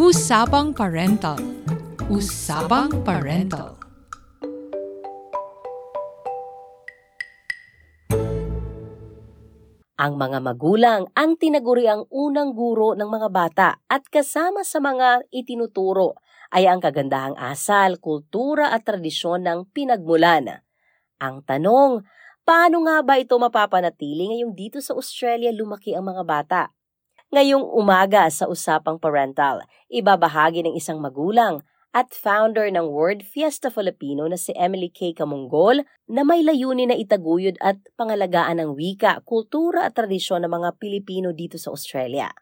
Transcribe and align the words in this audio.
Usapang 0.00 0.72
Parental. 0.72 1.36
Usapang 2.08 3.04
Parental. 3.04 3.76
Ang 10.00 10.16
mga 10.16 10.40
magulang 10.40 11.04
ang 11.12 11.36
tinaguriang 11.36 12.08
unang 12.08 12.56
guro 12.56 12.96
ng 12.96 13.04
mga 13.04 13.28
bata 13.28 13.68
at 13.92 14.08
kasama 14.08 14.64
sa 14.64 14.80
mga 14.80 15.28
itinuturo 15.36 16.16
ay 16.48 16.64
ang 16.64 16.80
kagandahang 16.80 17.36
asal, 17.36 18.00
kultura 18.00 18.72
at 18.72 18.88
tradisyon 18.88 19.44
ng 19.44 19.68
pinagmulan. 19.68 20.64
Ang 21.20 21.44
tanong, 21.44 22.08
paano 22.48 22.88
nga 22.88 23.04
ba 23.04 23.20
ito 23.20 23.36
mapapanatili 23.36 24.32
ngayong 24.32 24.56
dito 24.56 24.80
sa 24.80 24.96
Australia 24.96 25.52
lumaki 25.52 25.92
ang 25.92 26.08
mga 26.08 26.24
bata? 26.24 26.72
Ngayong 27.30 27.62
umaga 27.62 28.26
sa 28.26 28.50
Usapang 28.50 28.98
Parental, 28.98 29.62
ibabahagi 29.86 30.66
ng 30.66 30.74
isang 30.74 30.98
magulang 30.98 31.62
at 31.94 32.10
founder 32.10 32.66
ng 32.66 32.90
Word 32.90 33.22
Fiesta 33.22 33.70
Filipino 33.70 34.26
na 34.26 34.34
si 34.34 34.50
Emily 34.58 34.90
K. 34.90 35.14
Kamunggol 35.14 35.86
na 36.10 36.26
may 36.26 36.42
layunin 36.42 36.90
na 36.90 36.98
itaguyod 36.98 37.54
at 37.62 37.78
pangalagaan 37.94 38.58
ng 38.58 38.74
wika, 38.74 39.22
kultura 39.22 39.86
at 39.86 39.94
tradisyon 39.94 40.42
ng 40.42 40.50
mga 40.50 40.74
Pilipino 40.82 41.30
dito 41.30 41.54
sa 41.54 41.70
Australia. 41.70 42.34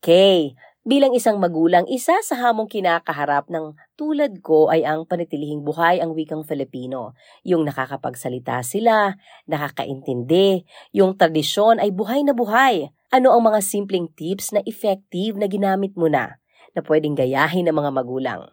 Kay, 0.00 0.56
bilang 0.88 1.12
isang 1.12 1.36
magulang, 1.36 1.84
isa 1.84 2.16
sa 2.24 2.48
hamong 2.48 2.64
kinakaharap 2.64 3.52
ng 3.52 3.76
tulad 3.92 4.40
ko 4.40 4.72
ay 4.72 4.88
ang 4.88 5.04
panitilihing 5.04 5.60
buhay 5.60 6.00
ang 6.00 6.16
wikang 6.16 6.48
Filipino. 6.48 7.12
Yung 7.44 7.68
nakakapagsalita 7.68 8.64
sila, 8.64 9.12
nakakaintindi, 9.44 10.64
yung 10.96 11.20
tradisyon 11.20 11.76
ay 11.76 11.92
buhay 11.92 12.24
na 12.24 12.32
buhay 12.32 12.88
ano 13.08 13.32
ang 13.32 13.40
mga 13.52 13.60
simpleng 13.64 14.08
tips 14.12 14.52
na 14.52 14.60
effective 14.68 15.36
na 15.36 15.48
ginamit 15.48 15.96
mo 15.96 16.12
na 16.12 16.36
na 16.76 16.80
pwedeng 16.84 17.16
gayahin 17.16 17.68
ng 17.68 17.76
mga 17.76 17.90
magulang? 17.92 18.48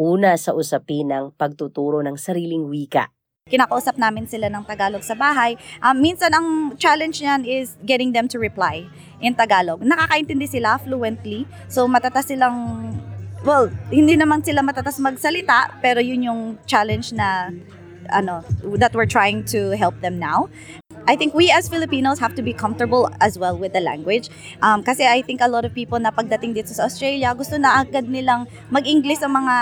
Una 0.00 0.36
sa 0.40 0.56
usapin 0.56 1.12
ng 1.12 1.36
pagtuturo 1.36 2.00
ng 2.00 2.16
sariling 2.16 2.68
wika. 2.68 3.12
Kinakausap 3.52 3.98
namin 3.98 4.24
sila 4.24 4.46
ng 4.46 4.62
Tagalog 4.62 5.02
sa 5.02 5.18
bahay. 5.18 5.58
Um, 5.82 5.98
minsan 5.98 6.30
ang 6.30 6.78
challenge 6.78 7.18
niyan 7.18 7.42
is 7.42 7.74
getting 7.82 8.14
them 8.14 8.30
to 8.30 8.38
reply 8.38 8.86
in 9.18 9.34
Tagalog. 9.34 9.82
Nakakaintindi 9.82 10.46
sila 10.46 10.78
fluently. 10.78 11.44
So 11.66 11.90
matatas 11.90 12.30
silang 12.30 12.56
well, 13.42 13.66
hindi 13.90 14.14
naman 14.14 14.40
sila 14.46 14.62
matatas 14.62 15.02
magsalita, 15.02 15.82
pero 15.82 15.98
yun 15.98 16.22
yung 16.22 16.40
challenge 16.70 17.10
na 17.12 17.50
ano 18.14 18.46
that 18.78 18.94
we're 18.94 19.10
trying 19.10 19.42
to 19.50 19.74
help 19.74 19.98
them 20.00 20.22
now. 20.22 20.46
I 21.06 21.16
think 21.16 21.34
we 21.34 21.50
as 21.50 21.68
Filipinos 21.68 22.18
have 22.20 22.34
to 22.36 22.42
be 22.42 22.52
comfortable 22.52 23.10
as 23.20 23.38
well 23.38 23.58
with 23.58 23.72
the 23.72 23.80
language. 23.80 24.30
Um, 24.62 24.82
kasi 24.82 25.02
I 25.02 25.22
think 25.22 25.40
a 25.42 25.48
lot 25.48 25.64
of 25.64 25.74
people 25.74 25.98
na 25.98 26.14
pagdating 26.14 26.54
dito 26.54 26.70
sa 26.70 26.86
Australia, 26.86 27.34
gusto 27.34 27.58
na 27.58 27.82
agad 27.82 28.06
nilang 28.06 28.46
mag-English 28.70 29.18
ang 29.22 29.34
mga 29.42 29.56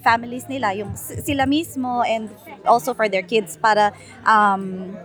families 0.00 0.48
nila, 0.48 0.72
yung 0.72 0.96
sila 0.96 1.44
mismo 1.44 2.00
and 2.00 2.32
also 2.64 2.96
for 2.96 3.12
their 3.12 3.22
kids 3.22 3.60
para 3.60 3.92
um, 4.24 4.96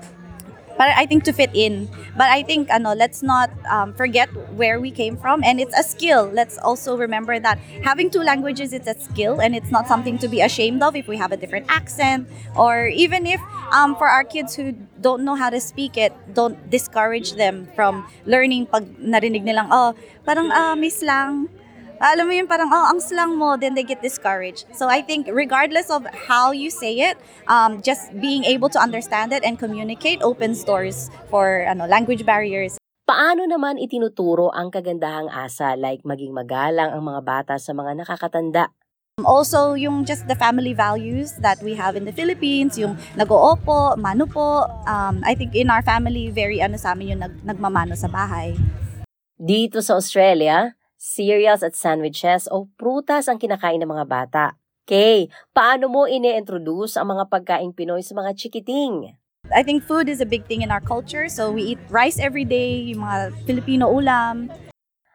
But 0.82 0.98
I 0.98 1.06
think 1.06 1.30
to 1.30 1.32
fit 1.32 1.54
in. 1.54 1.86
But 2.18 2.34
I 2.34 2.42
think 2.42 2.74
ano, 2.74 2.98
let's 2.98 3.22
not 3.22 3.54
um, 3.70 3.94
forget 3.94 4.34
where 4.58 4.82
we 4.82 4.90
came 4.90 5.14
from 5.14 5.46
and 5.46 5.62
it's 5.62 5.78
a 5.78 5.86
skill. 5.86 6.26
Let's 6.34 6.58
also 6.58 6.98
remember 6.98 7.38
that 7.38 7.62
having 7.86 8.10
two 8.10 8.26
languages 8.26 8.74
it's 8.74 8.90
a 8.90 8.98
skill 8.98 9.38
and 9.46 9.54
it's 9.54 9.70
not 9.70 9.86
something 9.86 10.18
to 10.18 10.28
be 10.28 10.42
ashamed 10.42 10.82
of 10.82 10.98
if 10.98 11.06
we 11.06 11.22
have 11.22 11.32
a 11.32 11.38
different 11.38 11.70
accent 11.70 12.26
or 12.58 12.90
even 12.90 13.30
if 13.30 13.38
um, 13.70 13.94
for 13.94 14.10
our 14.10 14.24
kids 14.24 14.58
who 14.58 14.74
don't 15.00 15.22
know 15.22 15.36
how 15.36 15.54
to 15.54 15.62
speak 15.62 16.02
it, 16.02 16.18
don't 16.34 16.58
discourage 16.74 17.38
them 17.38 17.70
from 17.78 18.02
learning 18.26 18.66
pag 18.66 18.90
narinig 18.98 19.46
nilang 19.46 19.70
oh, 19.70 19.94
parang 20.26 20.50
uh, 20.50 20.74
miss 20.74 21.06
lang 21.06 21.46
alam 22.02 22.26
mo 22.26 22.34
yun, 22.34 22.50
parang, 22.50 22.74
oh, 22.74 22.90
ang 22.90 22.98
slang 22.98 23.38
mo, 23.38 23.54
then 23.62 23.78
they 23.78 23.86
get 23.86 24.02
discouraged. 24.02 24.66
So 24.74 24.90
I 24.90 25.06
think 25.06 25.30
regardless 25.30 25.94
of 25.94 26.02
how 26.26 26.50
you 26.50 26.74
say 26.74 26.98
it, 27.14 27.22
um, 27.46 27.86
just 27.86 28.10
being 28.18 28.42
able 28.44 28.74
to 28.74 28.82
understand 28.82 29.30
it 29.32 29.46
and 29.46 29.62
communicate 29.62 30.26
opens 30.26 30.66
doors 30.66 31.14
for 31.30 31.62
ano, 31.70 31.86
language 31.86 32.26
barriers. 32.26 32.82
Paano 33.06 33.46
naman 33.46 33.78
itinuturo 33.78 34.50
ang 34.50 34.74
kagandahang 34.74 35.30
asa 35.30 35.78
like 35.78 36.02
maging 36.02 36.34
magalang 36.34 36.90
ang 36.90 37.06
mga 37.06 37.22
bata 37.22 37.54
sa 37.62 37.70
mga 37.70 38.02
nakakatanda? 38.02 38.74
Also, 39.22 39.78
yung 39.78 40.02
just 40.08 40.26
the 40.26 40.34
family 40.34 40.74
values 40.74 41.38
that 41.44 41.62
we 41.62 41.78
have 41.78 41.94
in 41.94 42.08
the 42.08 42.16
Philippines, 42.16 42.80
yung 42.80 42.98
nag-oopo, 43.14 43.94
mano 44.00 44.26
po. 44.26 44.66
Um, 44.90 45.22
I 45.22 45.38
think 45.38 45.54
in 45.54 45.70
our 45.70 45.86
family, 45.86 46.34
very 46.34 46.64
ano 46.64 46.80
sa 46.80 46.98
amin 46.98 47.14
yung 47.14 47.22
nag, 47.22 47.36
nagmamano 47.46 47.94
sa 47.94 48.10
bahay. 48.10 48.58
Dito 49.38 49.84
sa 49.84 50.00
Australia, 50.00 50.74
cereals 51.02 51.66
at 51.66 51.74
sandwiches 51.74 52.46
o 52.54 52.70
prutas 52.78 53.26
ang 53.26 53.42
kinakain 53.42 53.82
ng 53.82 53.90
mga 53.90 54.06
bata. 54.06 54.46
Kay, 54.86 55.34
paano 55.50 55.90
mo 55.90 56.06
ine-introduce 56.06 56.94
ang 57.02 57.18
mga 57.18 57.26
pagkaing 57.26 57.74
Pinoy 57.74 58.06
sa 58.06 58.14
mga 58.14 58.38
chikiting? 58.38 59.18
I 59.50 59.66
think 59.66 59.82
food 59.82 60.06
is 60.06 60.22
a 60.22 60.30
big 60.30 60.46
thing 60.46 60.62
in 60.62 60.70
our 60.70 60.84
culture. 60.84 61.26
So 61.26 61.50
we 61.50 61.74
eat 61.74 61.82
rice 61.90 62.22
every 62.22 62.46
day, 62.46 62.94
yung 62.94 63.02
mga 63.02 63.34
Filipino 63.50 63.90
ulam. 63.90 64.54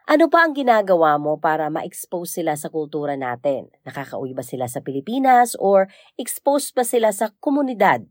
Ano 0.07 0.27
pa 0.27 0.43
ang 0.43 0.55
ginagawa 0.55 1.15
mo 1.15 1.39
para 1.39 1.71
ma-expose 1.71 2.39
sila 2.39 2.59
sa 2.59 2.67
kultura 2.67 3.15
natin? 3.15 3.71
Nakakauwi 3.87 4.35
ba 4.35 4.43
sila 4.43 4.67
sa 4.67 4.83
Pilipinas 4.83 5.55
or 5.55 5.87
expose 6.19 6.71
pa 6.75 6.83
sila 6.83 7.15
sa 7.15 7.31
komunidad? 7.39 8.03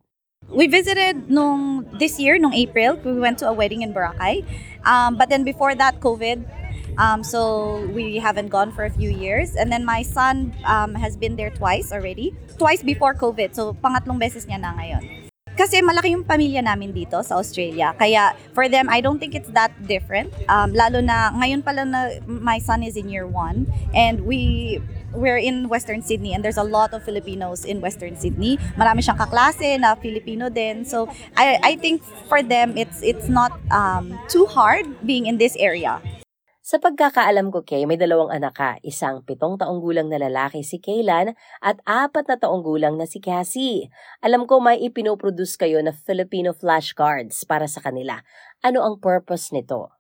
We 0.53 0.69
visited 0.69 1.33
nung 1.33 1.89
this 1.97 2.21
year, 2.21 2.37
nung 2.37 2.53
April, 2.53 3.01
we 3.01 3.17
went 3.17 3.41
to 3.41 3.49
a 3.49 3.57
wedding 3.57 3.81
in 3.81 3.97
Boracay. 3.97 4.45
Um, 4.85 5.17
but 5.17 5.33
then 5.33 5.43
before 5.43 5.75
that, 5.75 5.99
COVID, 6.05 6.45
Um, 6.99 7.23
so 7.23 7.85
we 7.93 8.19
haven't 8.19 8.49
gone 8.49 8.73
for 8.73 8.85
a 8.85 8.91
few 8.91 9.11
years. 9.11 9.55
And 9.57 9.71
then 9.71 9.85
my 9.85 10.03
son 10.03 10.55
um, 10.65 10.95
has 10.95 11.17
been 11.17 11.37
there 11.37 11.51
twice 11.51 11.93
already. 11.93 12.35
Twice 12.59 12.83
before 12.83 13.15
COVID. 13.15 13.55
So 13.55 13.75
pangatlong 13.75 14.19
beses 14.19 14.47
niya 14.47 14.61
na 14.61 14.73
ngayon. 14.75 15.27
Kasi 15.57 15.81
malaki 15.81 16.13
yung 16.13 16.25
pamilya 16.29 16.61
namin 16.61 16.93
dito 16.93 17.25
sa 17.25 17.41
Australia. 17.41 17.97
Kaya 17.97 18.37
for 18.53 18.69
them, 18.69 18.93
I 18.93 19.01
don't 19.01 19.17
think 19.17 19.33
it's 19.33 19.49
that 19.57 19.73
different. 19.89 20.29
Um, 20.53 20.77
lalo 20.77 21.01
na 21.01 21.33
ngayon 21.33 21.65
pala 21.65 21.89
na 21.89 22.21
my 22.29 22.61
son 22.61 22.85
is 22.85 22.93
in 22.93 23.09
year 23.09 23.25
one. 23.25 23.65
And 23.97 24.29
we 24.29 24.85
we're 25.17 25.41
in 25.41 25.73
Western 25.73 26.05
Sydney 26.05 26.37
and 26.37 26.45
there's 26.45 26.61
a 26.61 26.69
lot 26.69 26.93
of 26.93 27.01
Filipinos 27.09 27.65
in 27.65 27.81
Western 27.81 28.21
Sydney. 28.21 28.61
Marami 28.77 29.01
siyang 29.01 29.17
kaklase 29.17 29.81
na 29.81 29.97
Filipino 29.97 30.53
din. 30.53 30.85
So 30.85 31.09
I 31.41 31.57
I 31.65 31.73
think 31.81 32.05
for 32.29 32.45
them 32.45 32.77
it's 32.77 33.01
it's 33.01 33.33
not 33.33 33.57
um, 33.73 34.13
too 34.29 34.45
hard 34.45 34.85
being 35.09 35.25
in 35.25 35.41
this 35.41 35.57
area. 35.57 36.05
Sa 36.67 36.83
pagkakaalam 36.83 37.55
ko, 37.55 37.63
Kay, 37.63 37.87
may 37.87 37.95
dalawang 37.95 38.35
anak 38.35 38.59
ka. 38.59 38.71
Isang 38.83 39.23
pitong 39.23 39.55
taong 39.55 39.79
gulang 39.79 40.11
na 40.11 40.19
lalaki 40.19 40.67
si 40.67 40.83
Kaylan 40.83 41.39
at 41.63 41.79
apat 41.87 42.27
na 42.27 42.43
taong 42.43 42.67
gulang 42.67 42.99
na 42.99 43.07
si 43.07 43.23
Cassie. 43.23 43.87
Alam 44.19 44.51
ko 44.51 44.59
may 44.59 44.83
ipinoproduce 44.83 45.55
kayo 45.55 45.79
na 45.79 45.95
Filipino 45.95 46.51
flashcards 46.51 47.47
para 47.47 47.71
sa 47.71 47.79
kanila. 47.79 48.19
Ano 48.67 48.83
ang 48.83 48.99
purpose 48.99 49.55
nito? 49.55 49.95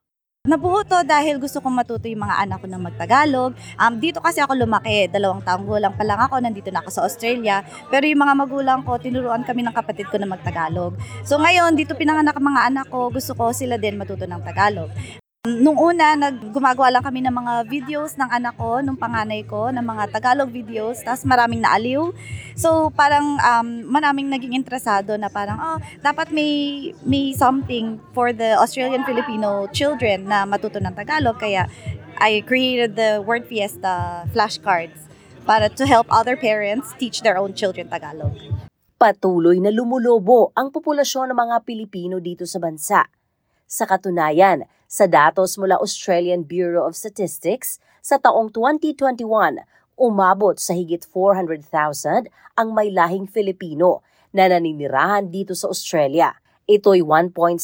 Nabuo 0.51 0.83
to 0.83 1.07
dahil 1.07 1.39
gusto 1.39 1.63
kong 1.63 1.87
matuto 1.87 2.11
yung 2.11 2.27
mga 2.27 2.35
anak 2.35 2.59
ko 2.59 2.67
ng 2.67 2.83
magtagalog. 2.83 3.55
Um, 3.79 4.03
dito 4.03 4.19
kasi 4.19 4.43
ako 4.43 4.59
lumaki, 4.59 5.07
dalawang 5.07 5.47
taong 5.47 5.71
gulang 5.71 5.95
pa 5.95 6.03
lang 6.03 6.19
ako, 6.19 6.43
nandito 6.43 6.75
na 6.75 6.83
ako 6.83 6.91
sa 6.91 7.07
Australia. 7.07 7.63
Pero 7.95 8.11
yung 8.11 8.27
mga 8.27 8.35
magulang 8.35 8.83
ko, 8.83 8.99
tinuruan 8.99 9.47
kami 9.47 9.63
ng 9.63 9.75
kapatid 9.75 10.11
ko 10.11 10.19
na 10.19 10.27
magtagalog. 10.27 10.99
So 11.23 11.39
ngayon, 11.39 11.79
dito 11.79 11.95
pinanganak 11.95 12.35
ang 12.35 12.51
mga 12.51 12.63
anak 12.75 12.87
ko, 12.91 13.15
gusto 13.15 13.39
ko 13.39 13.55
sila 13.55 13.79
din 13.79 13.95
matuto 13.95 14.27
ng 14.27 14.43
Tagalog. 14.43 14.91
Nung 15.47 15.79
una, 15.79 16.19
naggumagawa 16.19 16.99
lang 16.99 17.07
kami 17.07 17.23
ng 17.23 17.31
mga 17.31 17.55
videos 17.71 18.19
ng 18.19 18.27
anak 18.27 18.59
ko, 18.59 18.83
nung 18.83 18.99
panganay 18.99 19.47
ko, 19.47 19.71
ng 19.71 19.85
mga 19.87 20.11
Tagalog 20.11 20.51
videos, 20.51 20.99
tapos 21.07 21.23
maraming 21.23 21.63
naaliw. 21.63 22.11
So, 22.59 22.91
parang 22.91 23.39
um, 23.39 23.87
maraming 23.87 24.27
naging 24.27 24.59
interesado 24.59 25.15
na 25.15 25.31
parang, 25.31 25.55
oh, 25.55 25.79
dapat 26.03 26.35
may, 26.35 26.91
may 27.07 27.31
something 27.31 28.03
for 28.11 28.35
the 28.35 28.59
Australian 28.59 29.07
Filipino 29.07 29.71
children 29.71 30.27
na 30.27 30.43
matuto 30.43 30.83
ng 30.83 30.91
Tagalog. 30.99 31.39
Kaya, 31.39 31.71
I 32.19 32.43
created 32.43 32.99
the 32.99 33.23
Word 33.23 33.47
Fiesta 33.47 34.27
flashcards 34.35 35.07
para 35.47 35.71
to 35.71 35.87
help 35.87 36.11
other 36.11 36.35
parents 36.35 36.91
teach 36.99 37.23
their 37.23 37.39
own 37.39 37.55
children 37.55 37.87
Tagalog. 37.87 38.35
Patuloy 38.99 39.63
na 39.63 39.71
lumulobo 39.71 40.51
ang 40.59 40.75
populasyon 40.75 41.31
ng 41.31 41.39
mga 41.39 41.57
Pilipino 41.63 42.19
dito 42.19 42.43
sa 42.49 42.59
bansa. 42.59 43.07
Sa 43.67 43.83
katunayan, 43.83 44.63
sa 44.87 45.11
datos 45.11 45.59
mula 45.59 45.75
Australian 45.83 46.47
Bureau 46.47 46.87
of 46.87 46.95
Statistics, 46.95 47.83
sa 47.99 48.15
taong 48.15 48.55
2021, 48.55 49.27
umabot 49.99 50.55
sa 50.55 50.71
higit 50.71 51.03
400,000 51.03 52.31
ang 52.55 52.69
may 52.71 52.95
lahing 52.95 53.27
Filipino 53.27 54.07
na 54.31 54.47
naninirahan 54.47 55.35
dito 55.35 55.59
sa 55.59 55.67
Australia. 55.67 56.31
Ito'y 56.71 57.03
1.6% 57.03 57.59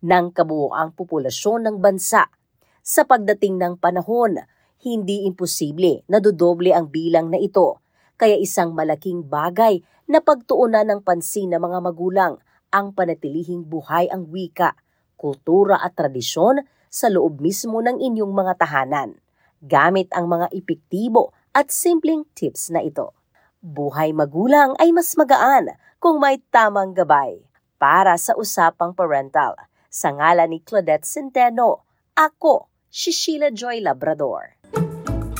ng 0.00 0.24
kabuoang 0.32 0.96
populasyon 0.96 1.68
ng 1.68 1.76
bansa. 1.84 2.32
Sa 2.80 3.04
pagdating 3.04 3.60
ng 3.60 3.76
panahon, 3.76 4.48
hindi 4.80 5.28
imposible 5.28 6.08
na 6.08 6.24
dodoble 6.24 6.72
ang 6.72 6.88
bilang 6.88 7.28
na 7.28 7.36
ito. 7.36 7.84
Kaya 8.16 8.40
isang 8.40 8.72
malaking 8.72 9.28
bagay 9.28 9.84
na 10.08 10.24
pagtuunan 10.24 10.88
ng 10.88 11.00
pansin 11.04 11.52
ng 11.52 11.60
mga 11.60 11.78
magulang 11.84 12.40
ang 12.74 12.90
panatilihing 12.90 13.62
buhay 13.70 14.10
ang 14.10 14.26
wika, 14.26 14.74
kultura 15.14 15.78
at 15.78 15.94
tradisyon 15.94 16.66
sa 16.90 17.06
loob 17.06 17.38
mismo 17.38 17.78
ng 17.78 18.02
inyong 18.02 18.34
mga 18.34 18.58
tahanan 18.58 19.22
gamit 19.64 20.12
ang 20.12 20.28
mga 20.28 20.52
epektibo 20.52 21.32
at 21.56 21.72
simpleng 21.72 22.28
tips 22.36 22.68
na 22.68 22.84
ito. 22.84 23.16
Buhay 23.64 24.12
magulang 24.12 24.76
ay 24.76 24.92
mas 24.92 25.16
magaan 25.16 25.72
kung 25.96 26.20
may 26.20 26.36
tamang 26.52 26.92
gabay 26.92 27.40
para 27.80 28.20
sa 28.20 28.36
usapang 28.36 28.92
parental. 28.92 29.56
Sa 29.88 30.12
ngalan 30.12 30.52
ni 30.52 30.60
Claudette 30.60 31.08
Centeno, 31.08 31.88
ako, 32.12 32.68
si 32.92 33.08
Sheila 33.08 33.48
Joy 33.48 33.80
Labrador. 33.80 34.60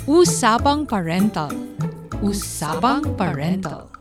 Usapang 0.09 0.89
Parental. 0.89 1.53
Usapang 2.23 3.19
Parental. 3.19 3.94